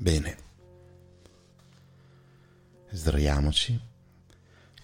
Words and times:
Bene. 0.00 0.34
Sdraiamoci. 2.88 3.78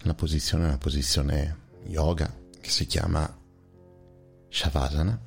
La 0.01 0.13
posizione 0.13 0.65
è 0.65 0.67
una 0.67 0.77
posizione 0.77 1.57
yoga 1.85 2.31
che 2.61 2.69
si 2.69 2.85
chiama 2.85 3.27
Shavasana. 4.47 5.19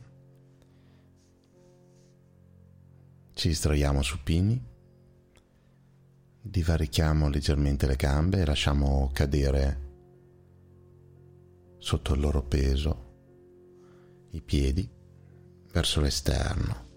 Ci 3.32 3.52
sdraiamo 3.52 4.00
supini, 4.02 4.64
divarichiamo 6.40 7.28
leggermente 7.28 7.88
le 7.88 7.96
gambe 7.96 8.42
e 8.42 8.46
lasciamo 8.46 9.10
cadere 9.12 9.88
sotto 11.78 12.14
il 12.14 12.20
loro 12.20 12.44
peso 12.44 13.08
i 14.30 14.40
piedi 14.40 14.88
verso 15.72 16.00
l'esterno. 16.00 16.89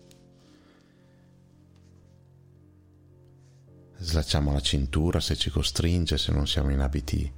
Slacciamo 4.03 4.51
la 4.51 4.59
cintura 4.59 5.21
se 5.21 5.37
ci 5.37 5.49
costringe, 5.49 6.17
se 6.17 6.33
non 6.33 6.45
siamo 6.45 6.71
in 6.71 6.79
abiti 6.81 7.31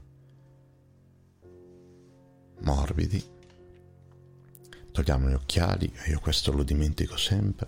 morbidi. 2.61 3.23
Togliamo 4.91 5.29
gli 5.29 5.33
occhiali, 5.33 5.93
io 6.07 6.19
questo 6.19 6.51
lo 6.51 6.63
dimentico 6.63 7.17
sempre. 7.17 7.67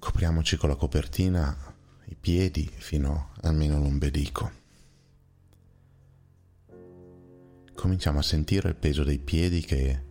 Copriamoci 0.00 0.56
con 0.56 0.70
la 0.70 0.74
copertina 0.74 1.56
i 2.06 2.16
piedi 2.16 2.68
fino 2.74 3.30
almeno 3.42 3.76
all'ombelico. 3.76 4.50
Cominciamo 7.72 8.18
a 8.18 8.22
sentire 8.22 8.70
il 8.70 8.74
peso 8.74 9.04
dei 9.04 9.20
piedi 9.20 9.60
che 9.60 10.10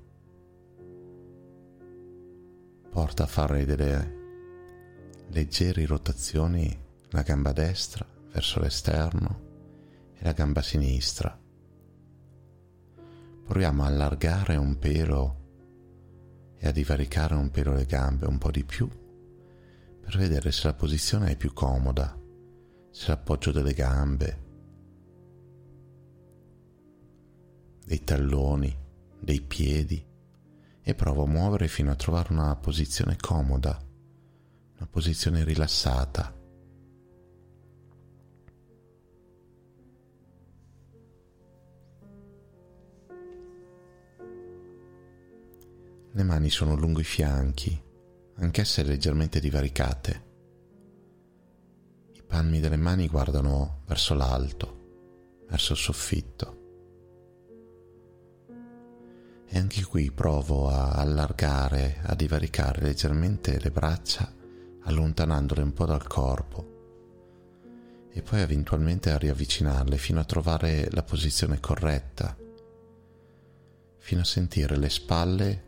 porta 3.02 3.24
a 3.24 3.26
fare 3.26 3.66
delle 3.66 5.26
leggere 5.30 5.88
rotazioni 5.88 6.80
la 7.10 7.24
gamba 7.24 7.52
destra 7.52 8.06
verso 8.32 8.60
l'esterno 8.60 9.42
e 10.14 10.24
la 10.24 10.34
gamba 10.34 10.62
sinistra. 10.62 11.36
Proviamo 13.44 13.82
a 13.82 13.88
allargare 13.88 14.56
un 14.56 14.78
pelo 14.78 15.40
e 16.58 16.68
a 16.68 16.72
divaricare 16.72 17.34
un 17.34 17.50
pelo 17.50 17.74
le 17.74 17.88
gambe 17.88 18.28
un 18.28 18.38
po' 18.38 18.52
di 18.52 18.64
più 18.64 18.88
per 18.88 20.16
vedere 20.16 20.52
se 20.52 20.68
la 20.68 20.76
posizione 20.76 21.32
è 21.32 21.36
più 21.38 21.54
comoda, 21.54 22.16
se 22.92 23.08
l'appoggio 23.08 23.52
delle 23.52 23.74
gambe, 23.74 24.44
dei 27.84 28.04
talloni, 28.04 28.78
dei 29.20 29.42
piedi 29.42 30.10
e 30.84 30.96
provo 30.96 31.24
a 31.24 31.28
muovere 31.28 31.68
fino 31.68 31.92
a 31.92 31.96
trovare 31.96 32.34
una 32.34 32.56
posizione 32.56 33.16
comoda, 33.16 33.80
una 34.78 34.88
posizione 34.90 35.44
rilassata. 35.44 36.40
Le 46.14 46.24
mani 46.24 46.50
sono 46.50 46.76
lungo 46.76 47.00
i 47.00 47.06
fianchi, 47.06 47.82
anch'esse 48.36 48.84
leggermente 48.84 49.40
divaricate. 49.40 50.30
I 52.14 52.24
palmi 52.24 52.60
delle 52.60 52.76
mani 52.76 53.08
guardano 53.08 53.84
verso 53.86 54.14
l'alto, 54.14 55.46
verso 55.48 55.72
il 55.74 55.80
soffitto 55.80 56.61
e 59.54 59.60
anche 59.60 59.84
qui 59.84 60.10
provo 60.12 60.70
a 60.70 60.92
allargare, 60.92 61.98
a 62.04 62.16
divaricare 62.16 62.84
leggermente 62.84 63.60
le 63.60 63.70
braccia 63.70 64.34
allontanandole 64.84 65.62
un 65.62 65.74
po' 65.74 65.86
dal 65.86 66.08
corpo 66.08 68.08
e 68.14 68.22
poi 68.22 68.40
eventualmente 68.40 69.12
a 69.12 69.18
riavvicinarle 69.18 69.98
fino 69.98 70.22
a 70.22 70.24
trovare 70.24 70.88
la 70.92 71.04
posizione 71.04 71.60
corretta, 71.60 72.34
fino 73.98 74.22
a 74.22 74.26
sentire 74.26 74.78
le 74.78 74.90
spalle 74.90 75.64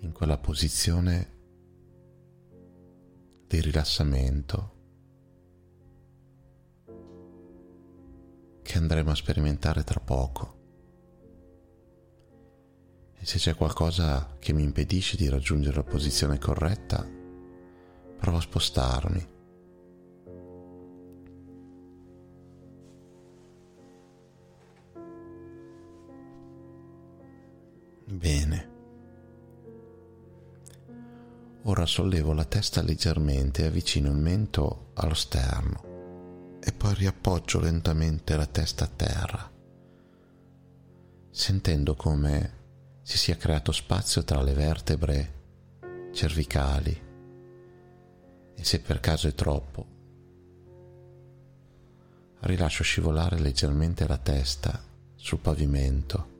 in 0.00 0.12
quella 0.12 0.36
posizione 0.36 1.30
di 3.46 3.60
rilassamento 3.62 4.74
che 8.60 8.76
andremo 8.76 9.10
a 9.10 9.14
sperimentare 9.14 9.82
tra 9.82 10.00
poco. 10.00 10.60
E 13.22 13.24
se 13.24 13.38
c'è 13.38 13.54
qualcosa 13.54 14.34
che 14.40 14.52
mi 14.52 14.64
impedisce 14.64 15.16
di 15.16 15.28
raggiungere 15.28 15.76
la 15.76 15.84
posizione 15.84 16.40
corretta, 16.40 17.08
provo 18.18 18.36
a 18.36 18.40
spostarmi. 18.40 19.28
Bene. 28.06 28.70
Ora 31.62 31.86
sollevo 31.86 32.32
la 32.32 32.44
testa 32.44 32.82
leggermente 32.82 33.62
e 33.62 33.66
avvicino 33.66 34.08
il 34.08 34.16
mento 34.16 34.90
allo 34.94 35.14
sterno 35.14 36.58
e 36.60 36.72
poi 36.72 36.94
riappoggio 36.94 37.60
lentamente 37.60 38.36
la 38.36 38.46
testa 38.46 38.86
a 38.86 38.88
terra, 38.88 39.52
sentendo 41.30 41.94
come 41.94 42.61
si 43.02 43.18
sia 43.18 43.36
creato 43.36 43.72
spazio 43.72 44.22
tra 44.22 44.40
le 44.42 44.52
vertebre 44.54 45.40
cervicali 46.12 47.10
e 48.54 48.64
se 48.64 48.80
per 48.80 49.00
caso 49.00 49.26
è 49.26 49.34
troppo, 49.34 49.86
rilascio 52.40 52.84
scivolare 52.84 53.38
leggermente 53.40 54.06
la 54.06 54.18
testa 54.18 54.80
sul 55.16 55.38
pavimento 55.38 56.30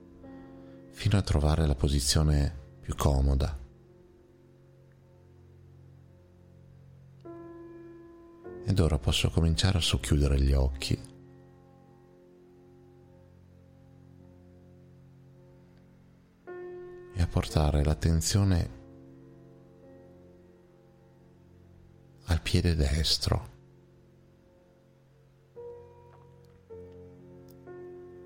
fino 0.91 1.19
a 1.19 1.23
trovare 1.23 1.67
la 1.67 1.75
posizione 1.75 2.55
più 2.81 2.95
comoda. 2.95 3.59
Ed 8.65 8.79
ora 8.79 8.99
posso 8.99 9.31
cominciare 9.31 9.79
a 9.79 9.81
socchiudere 9.81 10.41
gli 10.41 10.53
occhi 10.53 11.12
portare 17.33 17.83
l'attenzione 17.83 18.69
al 22.25 22.43
piede 22.43 22.75
destro, 22.77 23.49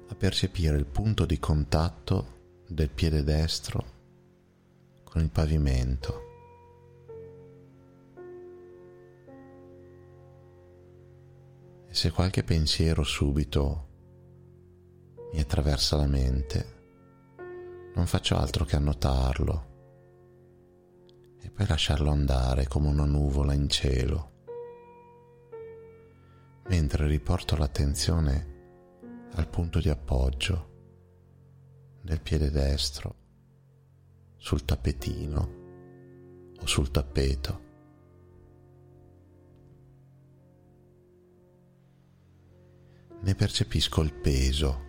a 0.08 0.14
percepire 0.16 0.76
il 0.76 0.86
punto 0.86 1.24
di 1.24 1.38
contatto 1.38 2.64
del 2.66 2.90
piede 2.90 3.22
destro 3.22 3.84
con 5.04 5.22
il 5.22 5.30
pavimento. 5.30 6.24
E 11.86 11.94
se 11.94 12.10
qualche 12.10 12.42
pensiero 12.42 13.04
subito 13.04 13.86
mi 15.32 15.38
attraversa 15.38 15.96
la 15.96 16.08
mente, 16.08 16.75
non 17.96 18.06
faccio 18.06 18.36
altro 18.36 18.64
che 18.64 18.76
annotarlo. 18.76 19.74
E 21.40 21.50
poi 21.50 21.66
lasciarlo 21.66 22.10
andare 22.10 22.66
come 22.68 22.88
una 22.88 23.06
nuvola 23.06 23.54
in 23.54 23.68
cielo, 23.70 24.32
mentre 26.68 27.06
riporto 27.06 27.56
l'attenzione 27.56 28.54
al 29.32 29.48
punto 29.48 29.80
di 29.80 29.88
appoggio 29.88 30.74
del 32.02 32.20
piede 32.20 32.50
destro 32.50 33.14
sul 34.36 34.64
tappetino 34.64 35.54
o 36.60 36.66
sul 36.66 36.90
tappeto. 36.90 37.64
Ne 43.20 43.34
percepisco 43.34 44.02
il 44.02 44.12
peso 44.12 44.85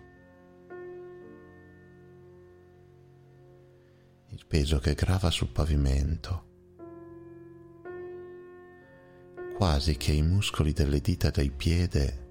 il 4.38 4.46
peso 4.46 4.78
che 4.78 4.94
grava 4.94 5.30
sul 5.30 5.48
pavimento, 5.48 6.44
quasi 9.56 9.96
che 9.96 10.12
i 10.12 10.22
muscoli 10.22 10.72
delle 10.72 11.00
dita 11.00 11.30
del 11.30 11.50
piede, 11.50 12.26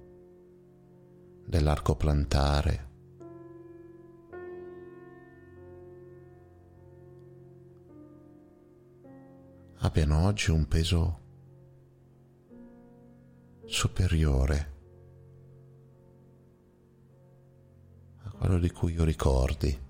dell'arco 1.44 1.96
plantare, 1.96 2.86
abbiano 9.80 10.24
oggi 10.24 10.50
un 10.50 10.66
peso 10.66 11.20
superiore 13.66 14.72
a 18.22 18.30
quello 18.30 18.58
di 18.58 18.70
cui 18.70 18.94
io 18.94 19.04
ricordi. 19.04 19.87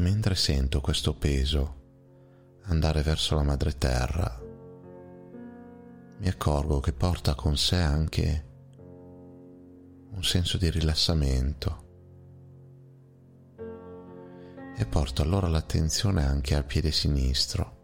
E 0.00 0.02
mentre 0.02 0.34
sento 0.34 0.80
questo 0.80 1.12
peso 1.12 1.74
andare 2.62 3.02
verso 3.02 3.34
la 3.34 3.42
madre 3.42 3.76
terra, 3.76 4.34
mi 6.16 6.26
accorgo 6.26 6.80
che 6.80 6.94
porta 6.94 7.34
con 7.34 7.58
sé 7.58 7.76
anche 7.76 8.46
un 10.12 10.22
senso 10.24 10.56
di 10.56 10.70
rilassamento. 10.70 11.88
E 14.74 14.86
porto 14.86 15.20
allora 15.20 15.48
l'attenzione 15.48 16.24
anche 16.24 16.54
al 16.54 16.64
piede 16.64 16.92
sinistro, 16.92 17.76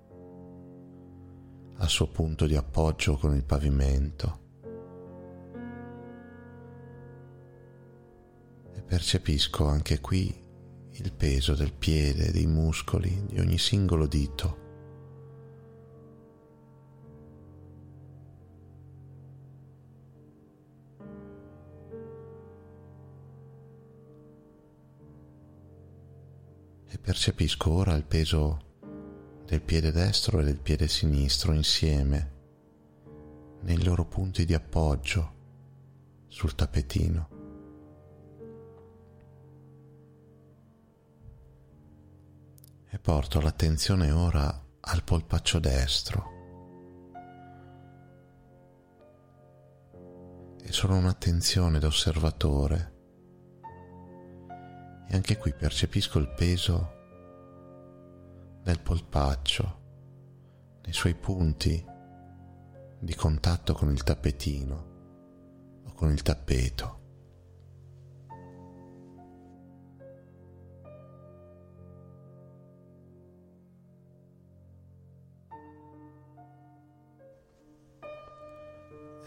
al 1.77 1.89
suo 1.91 2.09
punto 2.09 2.47
di 2.47 2.57
appoggio 2.57 3.19
con 3.19 3.35
il 3.35 3.45
pavimento. 3.45 4.41
E 8.73 8.81
percepisco 8.81 9.67
anche 9.67 10.01
qui 10.01 10.45
il 10.99 11.13
peso 11.13 11.55
del 11.55 11.73
piede, 11.73 12.33
dei 12.33 12.47
muscoli, 12.47 13.27
di 13.27 13.39
ogni 13.39 13.59
singolo 13.59 14.07
dito. 14.07 14.65
E 26.89 26.99
percepisco 26.99 27.71
ora 27.71 27.95
il 27.95 28.05
peso 28.05 28.65
del 29.45 29.61
piede 29.61 29.93
destro 29.93 30.41
e 30.41 30.45
del 30.45 30.61
piede 30.61 30.89
sinistro 30.89 31.53
insieme 31.53 32.33
nei 33.61 33.83
loro 33.83 34.07
punti 34.07 34.45
di 34.45 34.55
appoggio 34.55 35.35
sul 36.27 36.55
tappetino. 36.55 37.36
E 42.97 42.99
porto 42.99 43.43
l'attenzione 43.43 44.11
ora 44.11 44.65
al 44.81 45.05
polpaccio 45.05 45.59
destro. 45.59 46.35
E 50.63 50.73
sono 50.73 50.97
un'attenzione 50.97 51.79
da 51.79 51.89
osservatore. 51.89 52.95
E 55.09 55.15
anche 55.15 55.37
qui 55.37 55.53
percepisco 55.53 56.19
il 56.19 56.29
peso 56.31 56.95
del 58.63 58.81
polpaccio 58.81 59.81
nei 60.83 60.95
suoi 60.95 61.15
punti 61.15 61.85
di 62.99 63.15
contatto 63.15 63.75
con 63.75 63.91
il 63.91 64.03
tappetino 64.03 65.83
o 65.85 65.93
con 65.93 66.11
il 66.11 66.23
tappeto. 66.23 67.06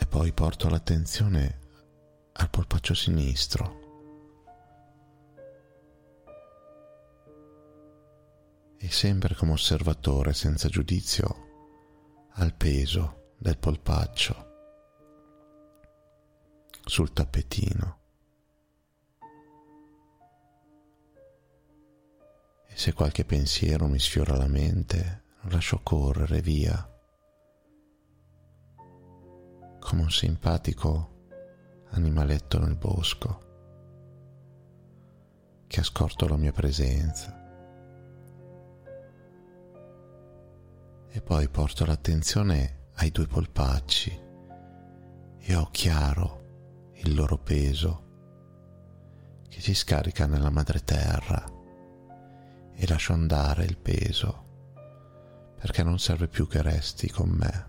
Poi 0.09 0.33
porto 0.33 0.67
l'attenzione 0.69 1.59
al 2.33 2.49
polpaccio 2.49 2.95
sinistro. 2.95 3.77
E 8.79 8.89
sempre 8.89 9.35
come 9.35 9.51
osservatore, 9.51 10.33
senza 10.33 10.67
giudizio, 10.67 12.27
al 12.33 12.55
peso 12.55 13.33
del 13.37 13.57
polpaccio 13.59 14.47
sul 16.83 17.13
tappetino. 17.13 17.97
E 22.65 22.75
se 22.75 22.93
qualche 22.93 23.25
pensiero 23.25 23.87
mi 23.87 23.99
sfiora 23.99 24.35
la 24.35 24.47
mente, 24.47 25.25
lo 25.41 25.51
lascio 25.51 25.81
correre 25.83 26.41
via 26.41 26.97
come 29.79 30.01
un 30.01 30.11
simpatico 30.11 31.17
animaletto 31.91 32.59
nel 32.59 32.75
bosco 32.75 33.47
che 35.67 35.79
ha 35.79 35.83
scorto 35.83 36.27
la 36.27 36.37
mia 36.37 36.51
presenza. 36.51 37.37
E 41.11 41.21
poi 41.21 41.47
porto 41.49 41.85
l'attenzione 41.85 42.87
ai 42.95 43.11
due 43.11 43.27
polpacci 43.27 44.19
e 45.37 45.55
ho 45.55 45.69
chiaro 45.71 46.91
il 46.95 47.15
loro 47.15 47.37
peso 47.37 48.07
che 49.47 49.61
si 49.61 49.73
scarica 49.73 50.25
nella 50.25 50.49
madre 50.49 50.83
terra 50.83 51.43
e 52.73 52.87
lascio 52.87 53.13
andare 53.13 53.63
il 53.65 53.77
peso 53.77 54.47
perché 55.59 55.83
non 55.83 55.99
serve 55.99 56.27
più 56.27 56.47
che 56.47 56.61
resti 56.61 57.09
con 57.09 57.29
me. 57.29 57.68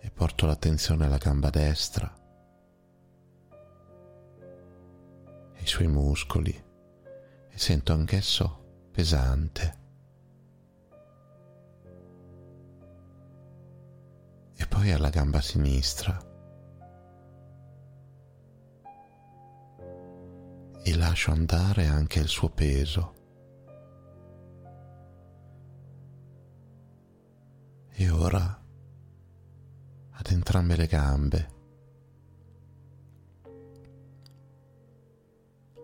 E 0.00 0.10
porto 0.10 0.46
l'attenzione 0.46 1.06
alla 1.06 1.18
gamba 1.18 1.50
destra, 1.50 2.12
ai 5.54 5.66
suoi 5.66 5.88
muscoli 5.88 6.64
e 7.48 7.58
sento 7.58 7.92
anch'esso 7.92 8.88
pesante. 8.92 9.76
E 14.54 14.66
poi 14.66 14.90
alla 14.92 15.10
gamba 15.10 15.40
sinistra. 15.40 16.26
E 20.82 20.96
lascio 20.96 21.30
andare 21.30 21.86
anche 21.86 22.18
il 22.18 22.28
suo 22.28 22.48
peso. 22.48 23.14
E 27.90 28.10
ora 28.10 28.60
entrambe 30.48 30.76
le 30.76 30.86
gambe 30.86 31.48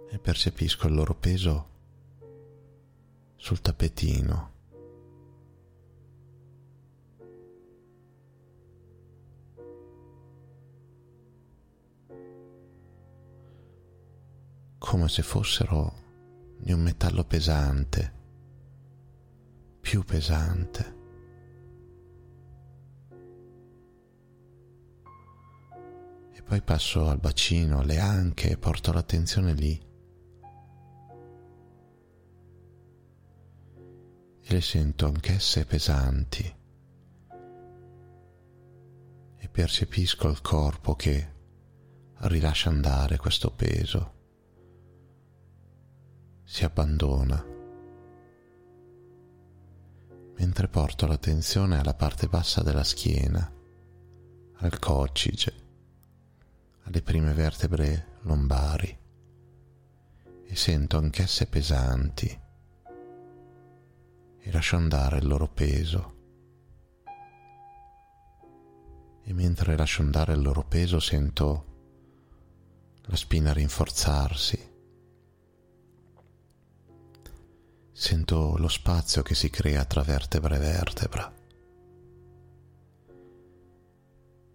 e 0.08 0.18
percepisco 0.18 0.86
il 0.86 0.94
loro 0.94 1.14
peso 1.14 1.68
sul 3.36 3.60
tappetino. 3.60 4.52
come 14.78 15.08
se 15.08 15.22
fossero 15.22 15.92
di 16.58 16.72
un 16.72 16.80
metallo 16.80 17.24
pesante, 17.24 18.12
più 19.80 20.04
pesante. 20.04 21.03
Poi 26.44 26.60
passo 26.60 27.08
al 27.08 27.18
bacino, 27.18 27.80
alle 27.80 27.98
anche 27.98 28.50
e 28.50 28.58
porto 28.58 28.92
l'attenzione 28.92 29.54
lì. 29.54 29.80
E 34.46 34.52
le 34.52 34.60
sento 34.60 35.06
anch'esse 35.06 35.64
pesanti. 35.64 36.56
E 39.36 39.48
percepisco 39.48 40.28
il 40.28 40.42
corpo 40.42 40.94
che 40.94 41.32
rilascia 42.18 42.68
andare 42.68 43.16
questo 43.16 43.50
peso. 43.50 44.12
Si 46.44 46.62
abbandona. 46.62 47.42
Mentre 50.36 50.68
porto 50.68 51.06
l'attenzione 51.06 51.78
alla 51.78 51.94
parte 51.94 52.26
bassa 52.26 52.62
della 52.62 52.84
schiena, 52.84 53.50
al 54.56 54.78
coccige 54.78 55.63
alle 56.84 57.02
prime 57.02 57.32
vertebre 57.32 58.18
lombari 58.22 58.98
e 60.44 60.56
sento 60.56 60.98
anch'esse 60.98 61.46
pesanti 61.46 62.40
e 64.38 64.52
lascio 64.52 64.76
andare 64.76 65.18
il 65.18 65.26
loro 65.26 65.48
peso. 65.48 66.12
E 69.22 69.32
mentre 69.32 69.76
lascio 69.76 70.02
andare 70.02 70.34
il 70.34 70.42
loro 70.42 70.64
peso 70.64 71.00
sento 71.00 71.72
la 73.06 73.16
spina 73.16 73.54
rinforzarsi. 73.54 74.72
Sento 77.90 78.56
lo 78.58 78.68
spazio 78.68 79.22
che 79.22 79.34
si 79.34 79.48
crea 79.48 79.84
tra 79.86 80.02
vertebra 80.02 80.56
e 80.56 80.58
vertebra. 80.58 81.32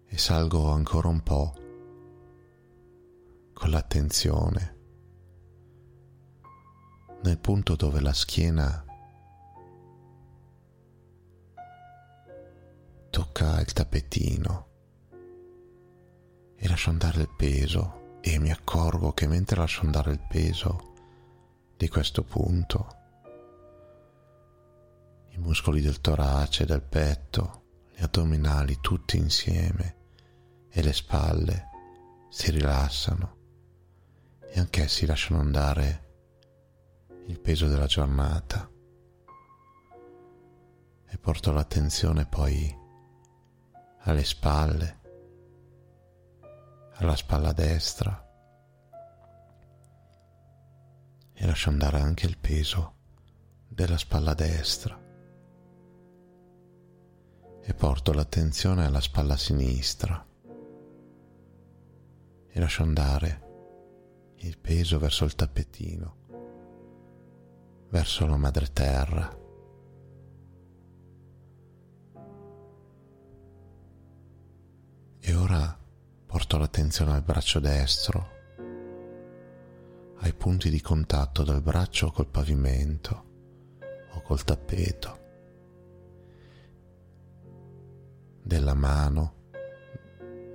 E 0.06 0.18
salgo 0.18 0.70
ancora 0.70 1.08
un 1.08 1.22
po' 1.22 1.54
con 3.60 3.68
l'attenzione 3.68 4.78
nel 7.22 7.38
punto 7.38 7.76
dove 7.76 8.00
la 8.00 8.14
schiena 8.14 8.82
tocca 13.10 13.60
il 13.60 13.70
tappetino 13.70 14.68
e 16.56 16.68
lascio 16.68 16.88
andare 16.88 17.20
il 17.20 17.34
peso 17.36 18.18
e 18.22 18.38
mi 18.38 18.50
accorgo 18.50 19.12
che 19.12 19.26
mentre 19.26 19.56
lascio 19.56 19.82
andare 19.82 20.12
il 20.12 20.24
peso 20.26 20.94
di 21.76 21.88
questo 21.88 22.22
punto. 22.22 22.96
I 25.32 25.36
muscoli 25.36 25.82
del 25.82 26.00
torace, 26.00 26.64
del 26.64 26.82
petto, 26.82 27.64
gli 27.94 28.02
addominali 28.02 28.78
tutti 28.80 29.18
insieme 29.18 29.96
e 30.70 30.82
le 30.82 30.94
spalle 30.94 31.68
si 32.30 32.50
rilassano 32.50 33.39
e 34.52 34.58
anch'essi 34.58 35.06
lasciano 35.06 35.40
andare 35.40 36.08
il 37.26 37.40
peso 37.40 37.68
della 37.68 37.86
giornata. 37.86 38.68
E 41.06 41.18
porto 41.18 41.52
l'attenzione 41.52 42.26
poi 42.26 42.76
alle 44.00 44.24
spalle, 44.24 44.98
alla 46.94 47.14
spalla 47.14 47.52
destra. 47.52 48.28
E 51.32 51.46
lascio 51.46 51.70
andare 51.70 52.00
anche 52.00 52.26
il 52.26 52.36
peso 52.36 52.94
della 53.68 53.96
spalla 53.96 54.34
destra. 54.34 54.98
E 57.62 57.74
porto 57.74 58.12
l'attenzione 58.12 58.84
alla 58.84 59.00
spalla 59.00 59.36
sinistra. 59.36 60.26
E 62.52 62.58
lascio 62.60 62.82
andare 62.82 63.48
il 64.42 64.58
peso 64.58 64.98
verso 64.98 65.24
il 65.24 65.34
tappetino, 65.34 66.16
verso 67.90 68.26
la 68.26 68.36
madre 68.36 68.72
terra. 68.72 69.38
E 75.22 75.34
ora 75.34 75.78
porto 76.26 76.56
l'attenzione 76.56 77.12
al 77.12 77.22
braccio 77.22 77.60
destro, 77.60 78.38
ai 80.20 80.32
punti 80.32 80.70
di 80.70 80.80
contatto 80.80 81.42
del 81.44 81.60
braccio 81.60 82.10
col 82.10 82.28
pavimento 82.28 83.24
o 84.12 84.22
col 84.22 84.42
tappeto, 84.42 85.18
della 88.42 88.74
mano, 88.74 89.34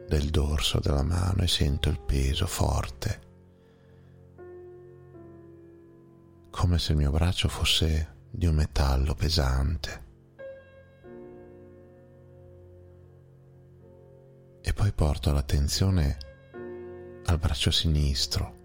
del 0.07 0.29
dorso 0.31 0.79
della 0.79 1.03
mano 1.03 1.43
e 1.43 1.47
sento 1.47 1.89
il 1.89 1.99
peso 1.99 2.47
forte 2.47 3.24
come 6.55 6.79
se 6.79 6.93
il 6.93 6.97
mio 6.97 7.11
braccio 7.11 7.49
fosse 7.49 8.27
di 8.29 8.45
un 8.45 8.55
metallo 8.55 9.13
pesante. 9.13 10.03
E 14.61 14.73
poi 14.73 14.93
porto 14.93 15.33
l'attenzione 15.33 16.17
al 17.25 17.39
braccio 17.39 17.71
sinistro, 17.71 18.55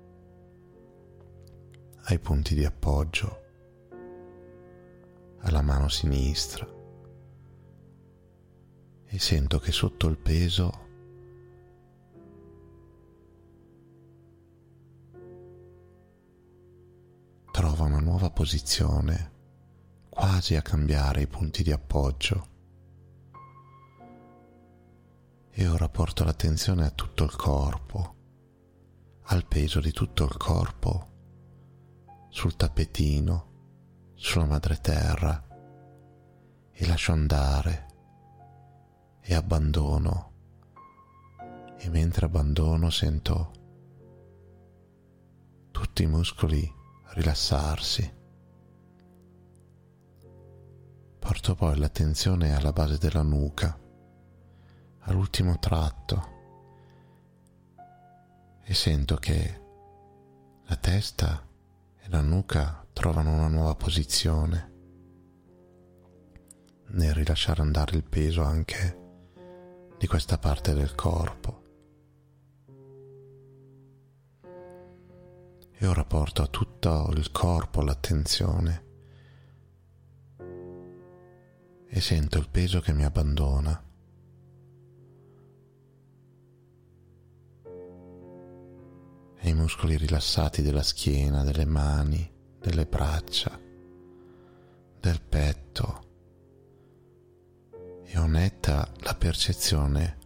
ai 2.04 2.20
punti 2.20 2.54
di 2.54 2.64
appoggio, 2.64 3.42
alla 5.40 5.60
mano 5.60 5.88
sinistra 5.88 6.68
e 9.04 9.18
sento 9.18 9.58
che 9.58 9.72
sotto 9.72 10.06
il 10.06 10.16
peso 10.16 10.89
trova 17.80 17.96
una 17.96 18.00
nuova 18.04 18.28
posizione, 18.28 19.32
quasi 20.10 20.54
a 20.54 20.60
cambiare 20.60 21.22
i 21.22 21.26
punti 21.26 21.62
di 21.62 21.72
appoggio. 21.72 22.48
E 25.50 25.66
ora 25.66 25.88
porto 25.88 26.24
l'attenzione 26.24 26.84
a 26.84 26.90
tutto 26.90 27.24
il 27.24 27.34
corpo, 27.34 28.14
al 29.22 29.46
peso 29.46 29.80
di 29.80 29.92
tutto 29.92 30.24
il 30.24 30.36
corpo, 30.36 31.08
sul 32.28 32.54
tappetino, 32.54 34.12
sulla 34.14 34.44
madre 34.44 34.76
terra, 34.76 35.42
e 36.72 36.86
lascio 36.86 37.12
andare 37.12 37.86
e 39.22 39.34
abbandono. 39.34 40.32
E 41.78 41.88
mentre 41.88 42.26
abbandono 42.26 42.90
sento 42.90 43.52
tutti 45.70 46.02
i 46.02 46.06
muscoli 46.06 46.78
rilassarsi. 47.12 48.18
Porto 51.18 51.54
poi 51.54 51.76
l'attenzione 51.78 52.54
alla 52.54 52.72
base 52.72 52.98
della 52.98 53.22
nuca, 53.22 53.78
all'ultimo 55.00 55.58
tratto, 55.58 56.38
e 58.62 58.74
sento 58.74 59.16
che 59.16 59.60
la 60.64 60.76
testa 60.76 61.46
e 61.98 62.08
la 62.08 62.20
nuca 62.20 62.86
trovano 62.92 63.32
una 63.32 63.48
nuova 63.48 63.74
posizione 63.74 64.68
nel 66.92 67.14
rilasciare 67.14 67.62
andare 67.62 67.96
il 67.96 68.04
peso 68.04 68.42
anche 68.42 68.98
di 69.98 70.06
questa 70.06 70.38
parte 70.38 70.72
del 70.74 70.94
corpo. 70.94 71.59
E 75.82 75.86
ora 75.86 76.04
porto 76.04 76.42
a 76.42 76.46
tutto 76.46 77.10
il 77.14 77.32
corpo 77.32 77.80
l'attenzione 77.80 78.84
e 81.86 82.00
sento 82.02 82.36
il 82.36 82.50
peso 82.50 82.80
che 82.80 82.92
mi 82.92 83.02
abbandona. 83.02 83.82
E 89.38 89.48
i 89.48 89.54
muscoli 89.54 89.96
rilassati 89.96 90.60
della 90.60 90.82
schiena, 90.82 91.42
delle 91.44 91.64
mani, 91.64 92.30
delle 92.58 92.84
braccia, 92.84 93.58
del 95.00 95.22
petto. 95.22 96.08
E 98.04 98.18
ho 98.18 98.26
netta 98.26 98.92
la 98.98 99.14
percezione 99.14 100.18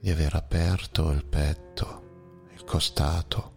di 0.00 0.08
aver 0.08 0.34
aperto 0.34 1.10
il 1.10 1.26
petto, 1.26 2.46
il 2.54 2.64
costato 2.64 3.56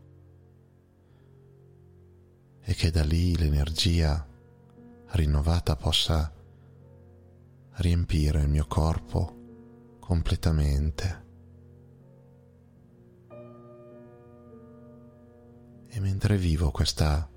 e 2.64 2.74
che 2.74 2.92
da 2.92 3.04
lì 3.04 3.36
l'energia 3.38 4.28
rinnovata 5.08 5.76
possa 5.76 6.32
riempire 7.76 8.42
il 8.42 8.50
mio 8.50 8.66
corpo 8.68 9.98
completamente. 10.00 11.26
E 15.88 16.00
mentre 16.00 16.38
vivo 16.38 16.72
questa 16.72 17.30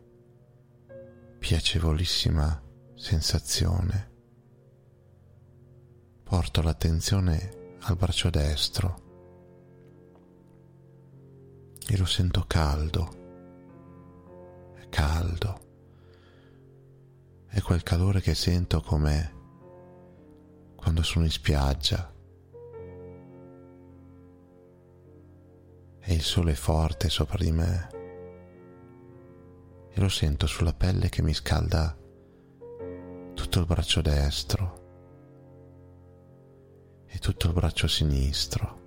piacevolissima 1.39 2.63
sensazione, 2.95 4.11
porto 6.23 6.63
l'attenzione 6.63 7.77
al 7.81 7.97
braccio 7.97 8.31
destro 8.31 9.03
e 11.87 11.97
lo 11.99 12.07
sento 12.07 12.45
caldo 12.47 13.24
caldo. 14.95 15.61
È 17.49 17.61
quel 17.61 17.83
calore 17.83 18.21
che 18.21 18.37
sento 18.37 18.81
come 18.81 19.33
quando 20.77 21.03
sono 21.03 21.25
in 21.25 21.33
spiaggia 21.33 22.13
e 25.99 26.15
il 26.15 26.23
sole 26.23 26.53
è 26.53 26.55
forte 26.55 27.09
sopra 27.09 27.39
di 27.39 27.51
me 27.51 27.89
e 29.91 30.01
lo 30.01 30.09
sento 30.09 30.47
sulla 30.47 30.75
pelle 30.75 31.09
che 31.09 31.23
mi 31.23 31.35
scalda 31.35 31.97
tutto 33.35 33.59
il 33.59 33.67
braccio 33.67 34.01
destro 34.01 34.83
e 37.07 37.19
tutto 37.19 37.49
il 37.49 37.53
braccio 37.53 37.89
sinistro. 37.89 38.84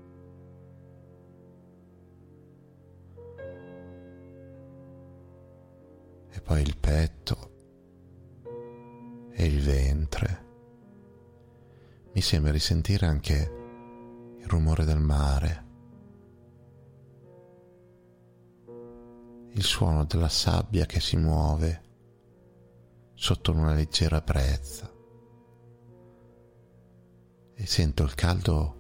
Poi 6.48 6.62
il 6.62 6.78
petto 6.78 7.52
e 9.34 9.46
il 9.46 9.62
ventre. 9.62 10.46
Mi 12.14 12.22
sembra 12.22 12.54
di 12.54 12.60
sentire 12.60 13.06
anche 13.06 14.36
il 14.40 14.48
rumore 14.48 14.86
del 14.86 14.98
mare, 14.98 15.66
il 19.52 19.62
suono 19.62 20.06
della 20.06 20.30
sabbia 20.30 20.86
che 20.86 21.02
si 21.02 21.18
muove 21.18 21.84
sotto 23.14 23.52
una 23.52 23.74
leggera 23.74 24.22
brezza 24.22 24.90
e 27.56 27.66
sento 27.66 28.04
il 28.04 28.16
caldo 28.16 28.76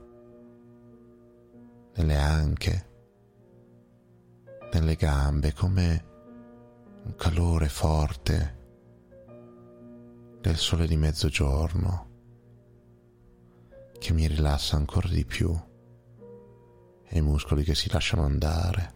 nelle 1.95 2.15
anche, 2.15 2.89
nelle 4.71 4.95
gambe, 4.95 5.51
come 5.51 6.06
un 7.07 7.15
calore 7.15 7.69
forte 7.69 8.55
del 10.41 10.57
sole 10.57 10.85
di 10.87 10.97
mezzogiorno 10.97 12.05
che 13.97 14.11
mi 14.11 14.27
rilassa 14.27 14.75
ancora 14.75 15.07
di 15.07 15.23
più 15.23 15.57
e 17.05 17.17
i 17.17 17.21
muscoli 17.21 17.63
che 17.63 17.75
si 17.75 17.89
lasciano 17.89 18.23
andare. 18.23 18.95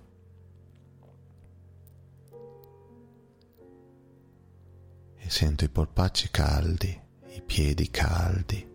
sento 5.31 5.63
i 5.63 5.69
polpacci 5.69 6.29
caldi, 6.29 7.01
i 7.27 7.41
piedi 7.41 7.89
caldi, 7.89 8.69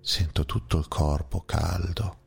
sento 0.00 0.44
tutto 0.44 0.78
il 0.78 0.86
corpo 0.86 1.40
caldo 1.40 2.18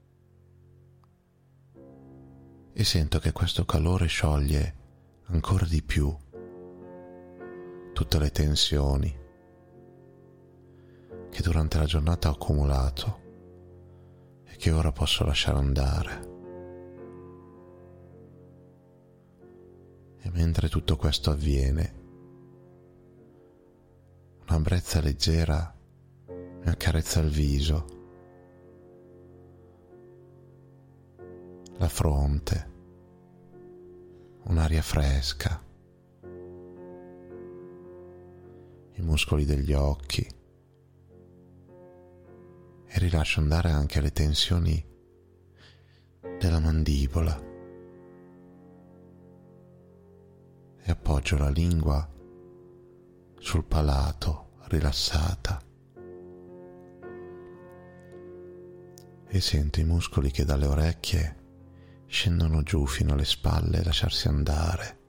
e 2.73 2.83
sento 2.83 3.19
che 3.19 3.31
questo 3.31 3.63
calore 3.63 4.07
scioglie 4.07 4.74
ancora 5.27 5.65
di 5.65 5.81
più 5.81 6.15
tutte 7.93 8.19
le 8.19 8.29
tensioni 8.29 9.23
che 11.29 11.41
durante 11.41 11.77
la 11.77 11.85
giornata 11.85 12.29
ho 12.29 12.33
accumulato 12.33 13.23
e 14.45 14.55
che 14.57 14.71
ora 14.71 14.91
posso 14.91 15.25
lasciare 15.25 15.57
andare. 15.57 16.33
E 20.21 20.29
mentre 20.31 20.69
tutto 20.69 20.95
questo 20.95 21.31
avviene, 21.31 22.03
una 24.47 24.59
brezza 24.59 25.01
leggera 25.01 25.75
mi 26.27 26.67
accarezza 26.69 27.19
il 27.19 27.29
viso, 27.29 27.85
la 31.77 31.89
fronte, 31.89 32.74
un'aria 34.47 34.81
fresca, 34.81 35.61
i 38.93 39.01
muscoli 39.01 39.45
degli 39.45 39.73
occhi. 39.73 40.27
E 42.87 42.99
rilascio 42.99 43.41
andare 43.41 43.71
anche 43.71 43.99
le 43.99 44.11
tensioni 44.11 44.85
della 46.39 46.59
mandibola. 46.59 47.53
E 50.81 50.91
appoggio 50.91 51.37
la 51.37 51.49
lingua 51.49 52.07
sul 53.39 53.65
palato 53.65 54.51
rilassata. 54.67 55.61
E 59.27 59.41
sento 59.41 59.79
i 59.79 59.83
muscoli 59.83 60.31
che 60.31 60.45
dalle 60.45 60.67
orecchie 60.67 61.44
scendono 62.15 62.63
giù 62.63 62.85
fino 62.85 63.11
alle 63.11 63.25
spalle 63.25 63.83
lasciarsi 63.83 64.29
andare, 64.29 64.99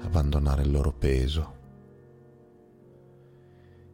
abbandonare 0.00 0.62
il 0.62 0.70
loro 0.70 0.90
peso. 0.90 1.56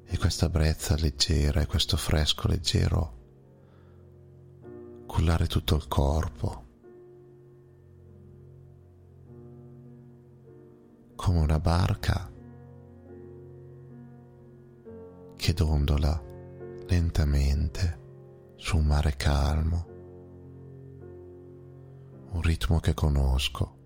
E 0.04 0.16
questa 0.16 0.48
brezza 0.48 0.94
leggera 0.94 1.60
e 1.60 1.66
questo 1.66 1.96
fresco 1.96 2.46
leggero 2.46 3.18
cullare 5.06 5.48
tutto 5.48 5.74
il 5.74 5.88
corpo, 5.88 6.66
come 11.16 11.38
una 11.40 11.58
barca 11.58 12.30
che 15.34 15.52
dondola 15.52 16.22
lentamente 16.86 17.98
su 18.54 18.76
un 18.76 18.84
mare 18.86 19.16
calmo, 19.16 19.89
un 22.30 22.42
ritmo 22.42 22.80
che 22.80 22.94
conosco, 22.94 23.78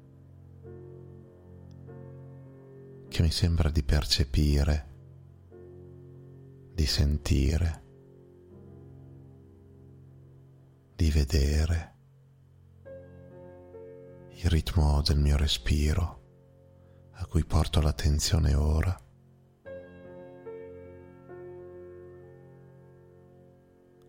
che 3.09 3.22
mi 3.22 3.30
sembra 3.30 3.70
di 3.70 3.83
percepire, 3.83 4.88
di 6.72 6.87
sentire, 6.87 7.83
di 10.94 11.11
vedere 11.11 11.92
il 14.30 14.50
ritmo 14.50 15.02
del 15.02 15.18
mio 15.18 15.37
respiro 15.37 16.22
a 17.12 17.26
cui 17.26 17.44
porto 17.44 17.80
l'attenzione 17.80 18.54
ora. 18.54 18.98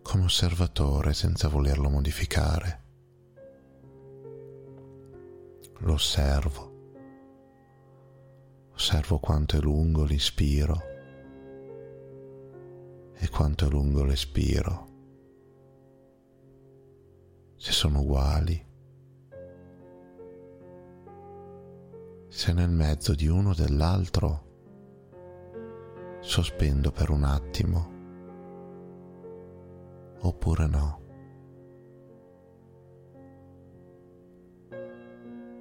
come 0.06 0.26
osservatore 0.28 1.14
senza 1.14 1.50
volerlo 1.50 1.90
modificare. 1.90 2.85
Lo 5.80 5.94
osservo. 5.94 6.74
Osservo 8.74 9.20
quanto 9.20 9.58
è 9.58 9.60
lungo 9.60 10.04
l'ispiro 10.04 10.82
e 13.14 13.30
quanto 13.30 13.66
è 13.66 13.70
lungo 13.70 14.04
l'espiro. 14.04 14.88
Se 17.56 17.72
sono 17.72 18.02
uguali. 18.02 18.64
Se 22.28 22.52
nel 22.52 22.70
mezzo 22.70 23.16
di 23.16 23.28
uno 23.28 23.52
o 23.52 23.54
dell'altro 23.54 24.44
sospendo 26.20 26.92
per 26.92 27.12
un 27.12 27.24
attimo 27.24 27.94
oppure 30.20 30.68
no. 30.68 31.05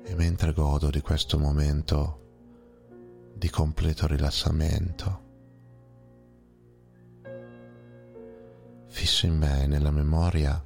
E 0.06 0.14
mentre 0.14 0.52
godo 0.52 0.90
di 0.90 1.00
questo 1.00 1.38
momento 1.38 2.20
di 3.34 3.48
completo 3.48 4.06
rilassamento, 4.06 5.22
fisso 8.86 9.26
in 9.26 9.36
me 9.36 9.66
nella 9.66 9.90
memoria 9.90 10.62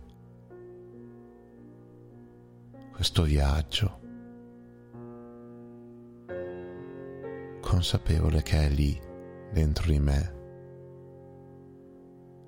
questo 2.92 3.22
viaggio, 3.22 4.00
consapevole 7.60 8.42
che 8.42 8.66
è 8.66 8.68
lì 8.68 9.00
dentro 9.52 9.86
di 9.90 10.00
me 10.00 10.36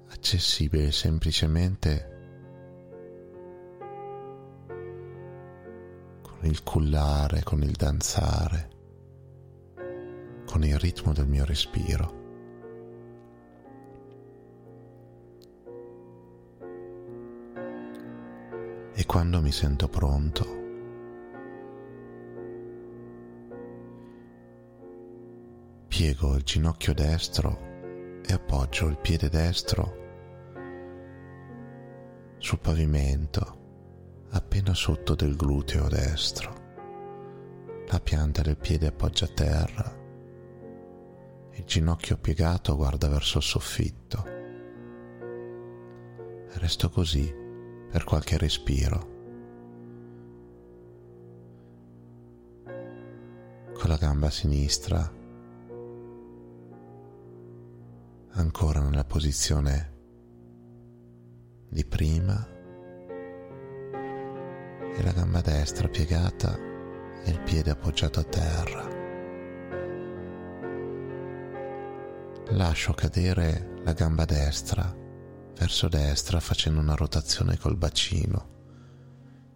accessibile 0.09 0.91
semplicemente 0.91 2.10
il 6.51 6.65
cullare, 6.65 7.45
con 7.45 7.63
il 7.63 7.71
danzare, 7.71 8.71
con 10.45 10.65
il 10.65 10.77
ritmo 10.79 11.13
del 11.13 11.29
mio 11.29 11.45
respiro. 11.45 12.19
E 18.93 19.07
quando 19.07 19.41
mi 19.41 19.53
sento 19.53 19.89
pronto, 19.89 20.59
piego 25.87 26.35
il 26.35 26.43
ginocchio 26.43 26.93
destro 26.93 28.21
e 28.27 28.33
appoggio 28.33 28.89
il 28.89 28.99
piede 28.99 29.29
destro 29.29 29.99
sul 32.39 32.59
pavimento 32.59 33.60
appena 34.31 34.75
sotto 34.75 35.15
del 35.15 35.37
gluteo 35.37 35.89
destro. 35.89 36.59
La 37.89 38.01
pianta 38.01 38.43
del 38.43 38.57
piede 38.57 38.87
appoggia 38.87 39.25
a 39.25 39.29
terra. 39.29 39.99
Il 41.53 41.65
ginocchio 41.65 42.17
piegato 42.17 42.77
guarda 42.77 43.09
verso 43.09 43.39
il 43.39 43.45
soffitto. 43.45 44.25
Resto 46.53 46.91
così 46.91 47.33
per 47.91 48.05
qualche 48.05 48.39
respiro. 48.39 49.19
Con 53.75 53.89
la 53.89 53.97
gamba 53.97 54.31
sinistra 54.31 55.19
ancora 58.33 58.81
nella 58.81 59.05
posizione 59.05 59.99
di 61.69 61.85
prima 61.85 62.59
e 64.97 65.03
la 65.03 65.13
gamba 65.13 65.41
destra 65.41 65.89
piegata 65.89 66.59
e 67.23 67.31
il 67.31 67.41
piede 67.41 67.71
appoggiato 67.71 68.21
a 68.21 68.25
terra. 68.25 68.89
Lascio 72.51 72.93
cadere 72.95 73.77
la 73.85 73.93
gamba 73.93 74.25
destra 74.25 74.97
verso 75.55 75.89
destra 75.89 76.41
facendo 76.41 76.81
una 76.81 76.95
rotazione 76.95 77.59
col 77.59 77.77
bacino 77.77 78.49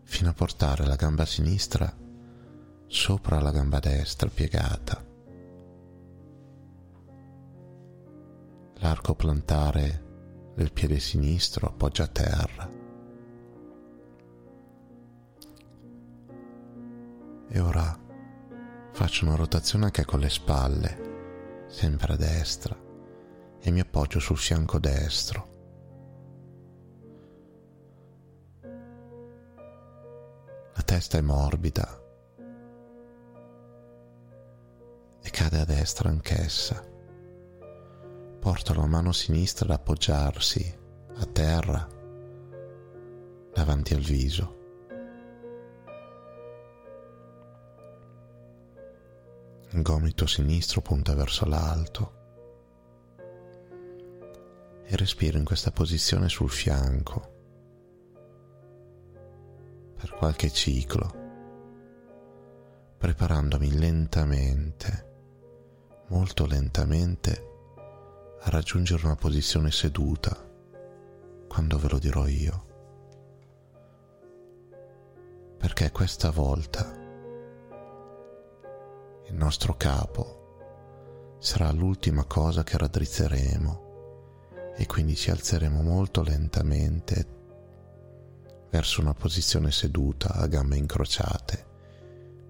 fino 0.05 0.29
a 0.29 0.35
portare 0.35 0.87
la 0.87 0.97
gamba 0.97 1.25
sinistra 1.25 1.93
sopra 2.87 3.41
la 3.41 3.51
gamba 3.51 3.81
destra 3.81 4.29
piegata. 4.29 5.05
L'arco 8.77 9.15
plantare 9.15 10.53
del 10.55 10.73
piede 10.73 11.01
sinistro 11.01 11.69
appoggia 11.69 12.05
a 12.05 12.09
terra. 12.09 12.84
E 17.55 17.61
ora 17.61 17.97
faccio 18.91 19.27
una 19.27 19.37
rotazione 19.37 19.85
anche 19.85 20.05
con 20.05 20.19
le 20.19 20.29
spalle, 20.29 21.67
sempre 21.69 22.15
a 22.15 22.17
destra, 22.17 22.77
e 23.61 23.71
mi 23.71 23.79
appoggio 23.79 24.19
sul 24.19 24.37
fianco 24.37 24.81
destro. 24.81 25.53
La 30.75 30.83
testa 30.85 31.17
è 31.17 31.21
morbida 31.21 32.03
e 35.23 35.31
cade 35.31 35.61
a 35.61 35.65
destra 35.65 36.09
anch'essa. 36.09 36.85
Porta 38.41 38.75
la 38.75 38.87
mano 38.87 39.13
sinistra 39.13 39.67
ad 39.67 39.79
appoggiarsi 39.79 40.77
a 41.19 41.25
terra 41.27 41.87
davanti 43.53 43.95
al 43.95 44.03
viso. 44.03 44.63
Il 49.75 49.83
gomito 49.83 50.25
sinistro 50.25 50.81
punta 50.83 51.17
verso 51.17 51.47
l'alto. 51.47 52.13
E 54.85 54.97
respiro 54.97 55.37
in 55.37 55.45
questa 55.45 55.73
posizione 55.73 56.29
sul 56.29 56.49
fianco. 56.49 57.33
Per 59.97 60.15
qualche 60.15 60.53
ciclo, 60.53 61.13
preparandomi 62.99 63.73
lentamente, 63.77 65.11
molto 66.07 66.47
lentamente, 66.47 67.49
a 68.43 68.51
raggiungere 68.51 69.07
una 69.07 69.17
posizione 69.17 69.73
seduta 69.73 70.37
quando 71.49 71.79
ve 71.79 71.89
lo 71.89 71.99
dirò 71.99 72.29
io. 72.29 72.67
Perché 75.59 75.91
questa 75.91 76.31
volta 76.31 77.03
il 79.27 79.35
nostro 79.35 79.75
capo 79.77 81.37
sarà 81.39 81.71
l'ultima 81.73 82.25
cosa 82.25 82.63
che 82.63 82.79
raddrizzeremo 82.79 84.73
e 84.77 84.87
quindi 84.87 85.15
ci 85.15 85.31
alzeremo 85.31 85.83
molto 85.83 86.23
lentamente 86.23 87.35
verso 88.71 89.01
una 89.01 89.15
posizione 89.15 89.71
seduta 89.71 90.35
a 90.35 90.47
gambe 90.49 90.77
incrociate, 90.77 91.67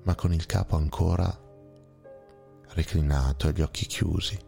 ma 0.05 0.15
con 0.15 0.33
il 0.33 0.47
capo 0.47 0.77
ancora 0.77 1.43
reclinato 2.69 3.49
e 3.49 3.53
gli 3.53 3.61
occhi 3.61 3.87
chiusi. 3.87 4.39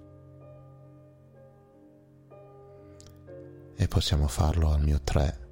E 3.78 3.88
possiamo 3.88 4.26
farlo 4.26 4.70
al 4.72 4.82
mio 4.82 5.00
3, 5.02 5.48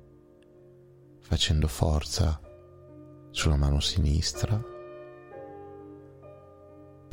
facendo 1.21 1.69
forza 1.69 2.41
sulla 3.31 3.57
mano 3.57 3.81
sinistra, 3.81 4.74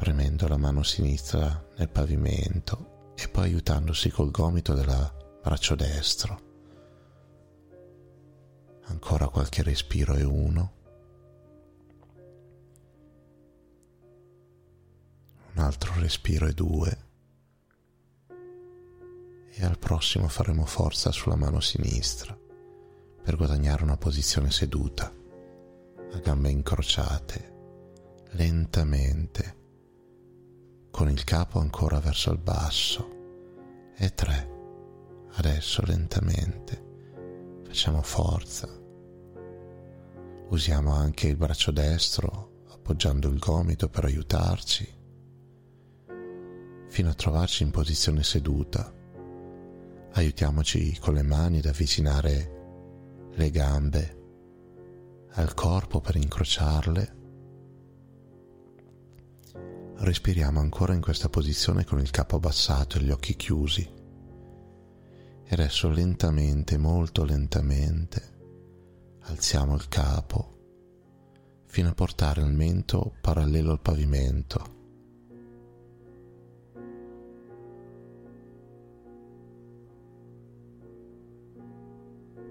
premendo 0.01 0.47
la 0.47 0.57
mano 0.57 0.81
sinistra 0.81 1.63
nel 1.77 1.87
pavimento 1.87 3.11
e 3.15 3.27
poi 3.27 3.43
aiutandosi 3.43 4.09
col 4.09 4.31
gomito 4.31 4.73
del 4.73 5.11
braccio 5.43 5.75
destro. 5.75 6.39
Ancora 8.85 9.27
qualche 9.27 9.61
respiro 9.61 10.15
e 10.15 10.23
uno. 10.23 10.73
Un 15.53 15.61
altro 15.61 15.93
respiro 15.99 16.47
e 16.47 16.53
due. 16.53 16.97
E 19.51 19.63
al 19.63 19.77
prossimo 19.77 20.27
faremo 20.29 20.65
forza 20.65 21.11
sulla 21.11 21.35
mano 21.35 21.59
sinistra 21.59 22.35
per 23.21 23.35
guadagnare 23.35 23.83
una 23.83 23.97
posizione 23.97 24.49
seduta, 24.49 25.13
a 26.11 26.17
gambe 26.17 26.49
incrociate, 26.49 27.53
lentamente 28.31 29.59
con 30.91 31.09
il 31.09 31.23
capo 31.23 31.59
ancora 31.59 31.99
verso 31.99 32.31
il 32.31 32.37
basso. 32.37 33.09
E 33.95 34.13
tre. 34.13 34.49
Adesso 35.33 35.83
lentamente. 35.85 36.89
Facciamo 37.65 38.01
forza. 38.01 38.69
Usiamo 40.49 40.93
anche 40.93 41.27
il 41.27 41.37
braccio 41.37 41.71
destro 41.71 42.63
appoggiando 42.69 43.29
il 43.29 43.39
gomito 43.39 43.87
per 43.87 44.05
aiutarci 44.05 44.99
fino 46.89 47.09
a 47.09 47.13
trovarci 47.13 47.63
in 47.63 47.71
posizione 47.71 48.21
seduta. 48.21 48.93
Aiutiamoci 50.11 50.99
con 50.99 51.13
le 51.13 51.23
mani 51.23 51.59
ad 51.59 51.65
avvicinare 51.65 53.29
le 53.31 53.49
gambe 53.49 54.19
al 55.35 55.53
corpo 55.53 56.01
per 56.01 56.17
incrociarle 56.17 57.19
respiriamo 60.01 60.59
ancora 60.59 60.93
in 60.93 61.01
questa 61.01 61.29
posizione 61.29 61.85
con 61.85 61.99
il 61.99 62.09
capo 62.09 62.37
abbassato 62.37 62.97
e 62.97 63.01
gli 63.01 63.11
occhi 63.11 63.35
chiusi. 63.35 63.87
E 65.43 65.53
adesso 65.53 65.89
lentamente, 65.89 66.77
molto 66.77 67.23
lentamente, 67.23 69.19
alziamo 69.23 69.75
il 69.75 69.87
capo 69.87 70.57
fino 71.67 71.89
a 71.89 71.93
portare 71.93 72.41
il 72.41 72.51
mento 72.51 73.13
parallelo 73.21 73.71
al 73.71 73.79
pavimento. 73.79 74.79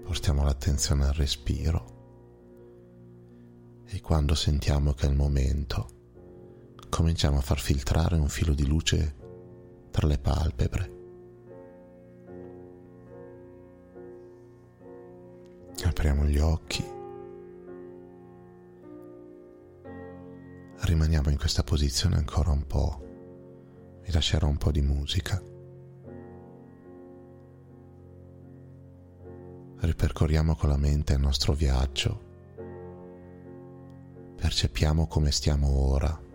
Portiamo 0.03 0.43
l'attenzione 0.43 1.05
al 1.05 1.13
respiro 1.13 1.99
e 3.85 3.99
quando 3.99 4.35
sentiamo 4.35 4.93
che 4.93 5.05
è 5.05 5.09
il 5.09 5.15
momento, 5.15 6.00
cominciamo 6.91 7.37
a 7.37 7.41
far 7.41 7.57
filtrare 7.57 8.15
un 8.15 8.27
filo 8.27 8.53
di 8.53 8.67
luce 8.67 9.15
tra 9.91 10.05
le 10.05 10.19
palpebre. 10.19 10.99
Apriamo 15.85 16.25
gli 16.25 16.37
occhi. 16.37 16.83
Rimaniamo 20.81 21.29
in 21.29 21.37
questa 21.37 21.63
posizione 21.63 22.17
ancora 22.17 22.51
un 22.51 22.67
po'. 22.67 23.99
Vi 24.03 24.11
lascerò 24.11 24.47
un 24.47 24.57
po' 24.57 24.71
di 24.71 24.81
musica. 24.81 25.41
Ripercorriamo 29.77 30.55
con 30.55 30.69
la 30.69 30.77
mente 30.77 31.13
il 31.13 31.21
nostro 31.21 31.53
viaggio. 31.53 32.29
Percepiamo 34.35 35.07
come 35.07 35.31
stiamo 35.31 35.69
ora 35.69 36.29